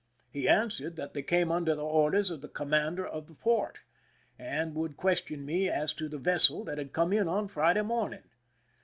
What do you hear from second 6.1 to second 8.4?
vessel that had come in on Friday morn ing.